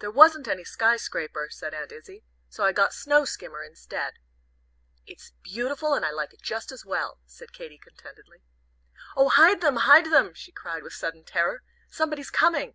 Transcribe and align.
"There 0.00 0.10
wasn't 0.10 0.48
any 0.48 0.64
Sky 0.64 0.96
Scraper," 0.96 1.46
said 1.50 1.72
Aunt 1.72 1.92
Izzie, 1.92 2.24
"so 2.48 2.64
I 2.64 2.72
got 2.72 2.92
'Snow 2.92 3.24
Skimmer' 3.24 3.62
instead." 3.62 4.14
"It's 5.06 5.34
beautiful, 5.44 5.94
and 5.94 6.04
I 6.04 6.10
like 6.10 6.32
it 6.34 6.42
just 6.42 6.72
as 6.72 6.84
well," 6.84 7.20
said 7.26 7.52
Katy 7.52 7.78
contentedly. 7.78 8.42
"Oh, 9.16 9.28
hide 9.28 9.60
them, 9.60 9.76
hide 9.76 10.06
them!" 10.06 10.34
she 10.34 10.50
cried 10.50 10.82
with 10.82 10.94
sudden 10.94 11.22
terror, 11.22 11.62
"somebody's 11.88 12.28
coming." 12.32 12.74